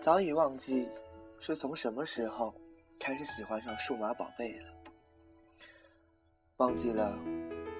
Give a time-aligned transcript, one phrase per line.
[0.00, 0.88] 早已忘记
[1.40, 2.54] 是从什么时候
[3.00, 4.66] 开始喜欢上数码宝贝了，
[6.58, 7.18] 忘记了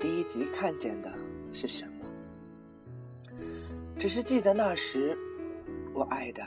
[0.01, 1.13] 第一集看见的
[1.53, 2.05] 是什么，
[3.99, 5.17] 只是记得那时
[5.95, 6.45] 我爱的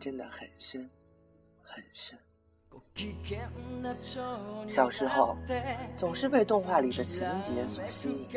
[0.00, 0.90] 真的很深
[1.62, 2.18] 很深。
[4.68, 5.36] 小时候
[5.96, 8.28] 总是被动画里的情节所吸引，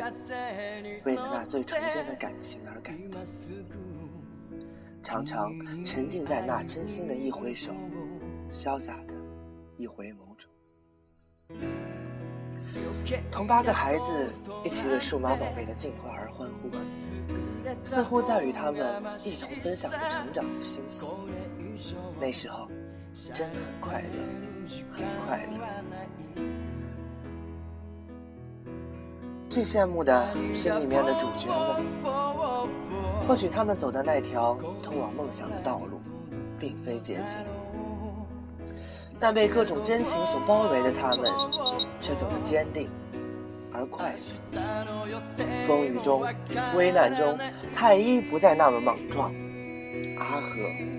[1.04, 3.20] 为了那最纯真的感情而感动。
[5.04, 5.52] 常常
[5.84, 7.70] 沉浸在那真心的一挥手，
[8.54, 9.12] 潇洒的
[9.76, 10.50] 一回眸中，
[13.30, 14.32] 同八个孩子
[14.64, 16.70] 一起为数码宝贝的进化而欢呼，
[17.84, 21.04] 似乎在与他们一同分享着成长的欣喜。
[22.18, 22.66] 那时候
[23.12, 24.06] 真很快乐，
[24.90, 25.60] 很快乐。
[29.50, 32.93] 最羡慕的是里面的主角们。
[33.26, 36.00] 或许他们走的那条通往梦想的道路，
[36.58, 37.38] 并非捷径，
[39.18, 41.32] 但被各种真情所包围的他们，
[42.00, 42.90] 却走得坚定
[43.72, 44.14] 而快
[44.52, 44.62] 乐。
[45.66, 46.22] 风雨中，
[46.76, 47.38] 危难中，
[47.74, 49.32] 太一不再那么莽撞，
[50.18, 50.48] 阿和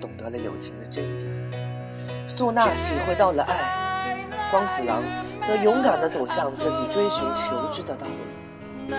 [0.00, 1.26] 懂得了友情的真谛，
[2.28, 5.00] 素娜体会到了爱，光子郎
[5.46, 8.94] 则勇敢地走向自己追寻求知的道路，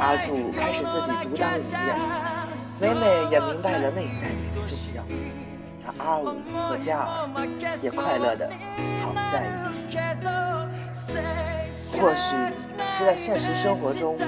[0.00, 2.29] 阿柱开始自己独当一面。
[2.80, 5.04] 美美也明白了内在的重要，
[5.84, 6.24] 而阿五
[6.68, 7.28] 和嘉儿
[7.82, 8.48] 也快乐的
[9.02, 9.98] 好在一起。
[12.00, 12.34] 或许
[12.96, 14.18] 是在现实生活中，我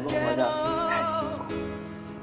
[0.00, 0.42] 们活得
[0.90, 1.54] 太辛苦，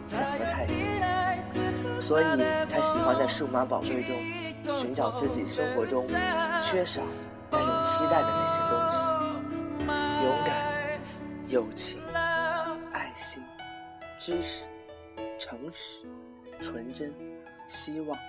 [0.10, 2.26] 想得太多，所以
[2.68, 4.14] 才喜欢在数码宝贝中
[4.76, 6.06] 寻找自己生活中
[6.62, 7.02] 缺少
[7.50, 9.86] 但又期待的那些东西：
[10.26, 10.58] 勇敢、
[11.48, 12.02] 友情、
[12.92, 13.42] 爱心、
[14.20, 14.66] 知识。
[15.64, 16.06] 诚实、
[16.60, 17.14] 纯真、
[17.70, 18.20] 希望，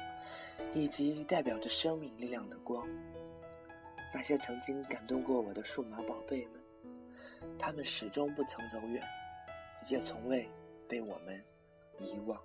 [0.73, 2.87] 以及代表着生命力量的光。
[4.13, 6.63] 那些曾经感动过我的数码宝贝们，
[7.59, 9.03] 他们始终不曾走远，
[9.89, 10.49] 也从未
[10.89, 11.45] 被我们
[11.99, 12.41] 遗忘。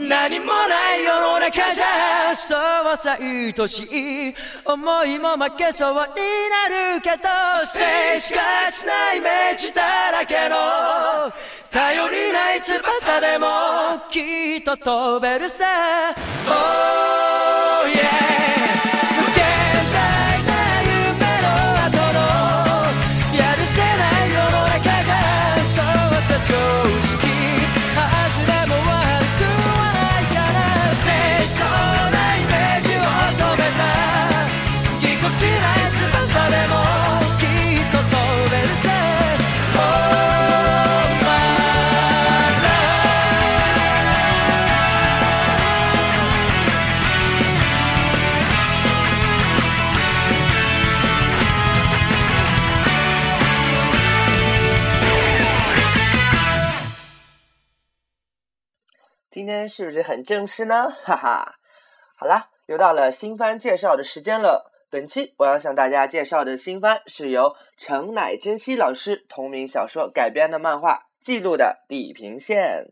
[0.00, 3.82] 何もない世の中じゃそうはさ愛し
[4.30, 4.34] い
[4.64, 7.28] 思いも負けそうになるけど
[7.66, 7.84] 静
[8.14, 10.56] 止かしないイメージだらけの
[11.68, 13.46] 頼りない翼でも
[14.08, 15.66] きっと飛べるさ、
[16.46, 18.69] oh yeah
[59.40, 60.90] 今天是不是很正式呢？
[61.02, 61.54] 哈哈，
[62.14, 64.70] 好啦，又到了新番介绍的时间了。
[64.90, 70.92] 本期我要向大家介绍的新番是由成乃真希老师同名小说改编的漫画
[71.24, 72.84] 《记录的地平线》。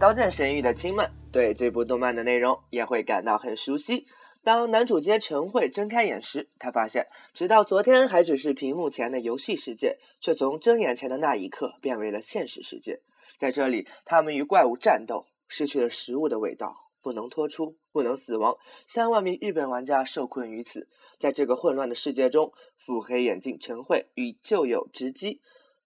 [0.00, 4.06] 刀剑神域》的亲们，对这部动漫的内容也会感到很熟悉。
[4.44, 13.00] 当男主角陈慧睁开眼时，他发现，直到昨天还只是屏幕前的游戏世界，却从睁眼前的那一刻变为了现实世界。
[13.36, 18.56] 在这里，他们与怪物战斗，失去了食物的味道，不能脱出，不能死亡。
[18.86, 20.88] 三万名日本玩家受困于此。
[21.18, 25.40] 在这个混乱的世界中，腹黑眼镜陈慧与旧友直击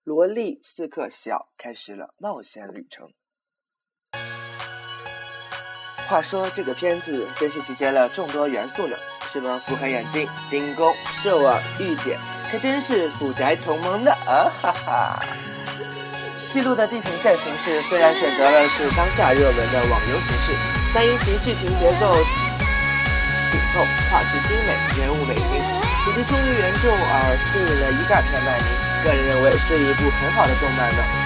[0.05, 3.09] 萝莉刺客小开始了冒险旅程。
[6.09, 8.97] 话说这个片子真是集结了众多元素呢，
[9.33, 12.19] 什么腹黑眼镜、丁公、兽耳、御姐，
[12.51, 15.25] 可真是腐宅同盟的啊哈哈！
[16.53, 20.53] 记录的地平线形式虽然选择了是当下热门的网游形式，
[20.93, 22.13] 但因其剧情节奏
[23.51, 28.69] 紧凑、画质精美、人物美型以及忠于原著而吸引了一大片漫迷，
[29.03, 31.22] 个人认为是一部很好的动漫呢。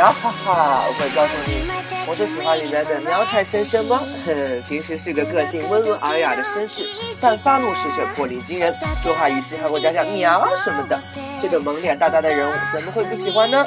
[0.00, 1.70] 喵哈哈，我会告诉你，
[2.06, 4.00] 我是喜欢里面的喵太先生吗？
[4.66, 6.88] 平时是个个性温文尔雅的绅士，
[7.20, 10.98] 但发怒时却魄力惊人，说话语时还会加上喵什么的。
[11.38, 13.66] 这个萌脸大大的人物怎么会不喜欢呢？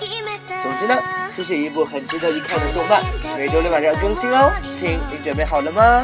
[0.64, 0.98] 总之呢，
[1.38, 3.04] 这是一部很值得一看的动漫，
[3.38, 4.52] 每周六晚上更新哦。
[4.80, 6.04] 亲，你准备好了吗？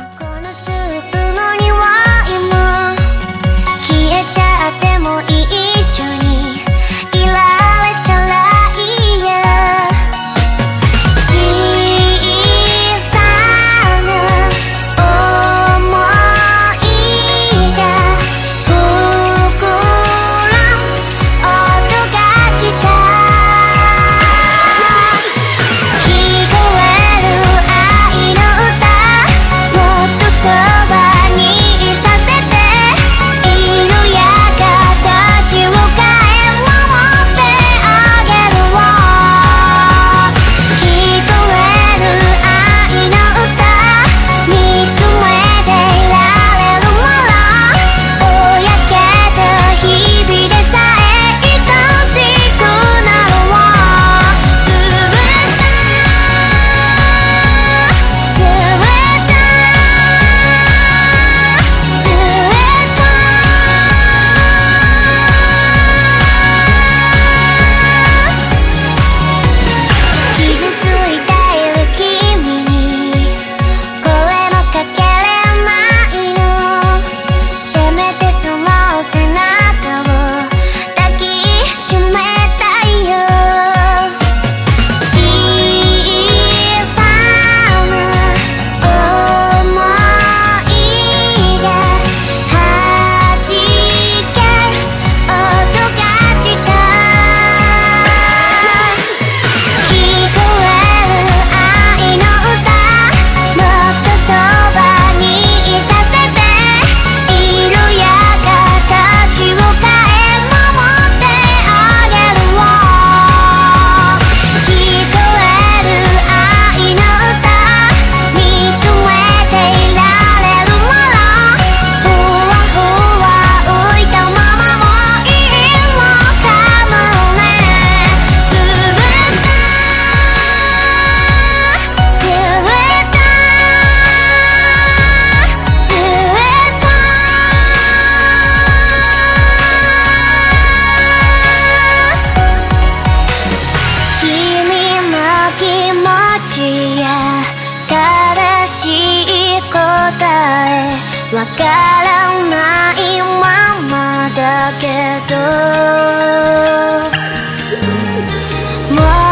[158.22, 159.29] も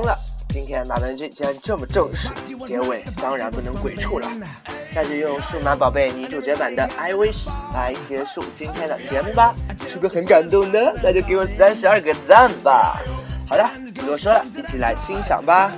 [0.00, 2.28] 了，今天马文君竟然这么正式，
[2.66, 4.28] 结尾当然不能鬼畜了，
[4.94, 9.54] 那就用数码宝贝女主角版的《I Wish》来结束今天的节目吧，
[9.88, 10.78] 是不是很感动呢？
[11.02, 13.00] 那就给我三十二个赞吧。
[13.48, 15.72] 好的，不多说了，一起来欣赏吧。